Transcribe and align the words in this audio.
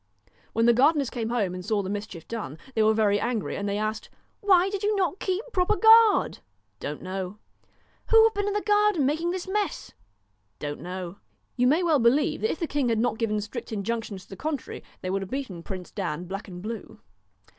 When 0.53 0.65
the 0.65 0.73
gardeners 0.73 1.11
came 1.11 1.29
home 1.29 1.53
and 1.53 1.63
saw 1.63 1.83
the 1.83 1.89
mis 1.91 2.07
chief 2.07 2.27
done, 2.27 2.57
they 2.73 2.81
were 2.81 2.91
very 2.95 3.19
angry, 3.19 3.55
and 3.55 3.69
they 3.69 3.77
asked 3.77 4.09
* 4.27 4.41
Why 4.41 4.67
did 4.71 4.81
you 4.81 4.95
not 4.95 5.19
keep 5.19 5.45
proper 5.53 5.75
guard?'' 5.75 6.39
Don't 6.79 7.03
know.' 7.03 7.27
1 7.37 7.37
Who 8.07 8.23
have 8.23 8.33
been 8.33 8.47
in 8.47 8.53
the 8.55 8.61
garden, 8.61 9.05
making 9.05 9.29
this 9.29 9.47
mess?'' 9.47 9.91
Don't 10.59 10.81
know.' 10.81 11.17
You 11.55 11.67
may 11.67 11.83
well 11.83 11.99
believe, 11.99 12.41
that 12.41 12.49
if 12.51 12.57
the 12.59 12.65
king 12.65 12.89
had 12.89 12.97
not 12.97 13.19
given 13.19 13.39
strict 13.41 13.71
injunctions 13.71 14.23
to 14.23 14.29
the 14.29 14.35
contrary, 14.37 14.83
they 15.01 15.11
would 15.11 15.21
have 15.21 15.29
beaten 15.29 15.61
Prince 15.61 15.91
Dan 15.91 16.23
black 16.25 16.47
and 16.47 16.63
blue. 16.63 16.99